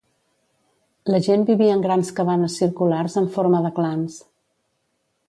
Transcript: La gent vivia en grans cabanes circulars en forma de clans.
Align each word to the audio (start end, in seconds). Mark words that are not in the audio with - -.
La 1.15 1.19
gent 1.27 1.43
vivia 1.49 1.75
en 1.79 1.83
grans 1.83 2.09
cabanes 2.21 2.55
circulars 2.63 3.19
en 3.23 3.29
forma 3.37 3.61
de 3.67 3.73
clans. 3.81 4.17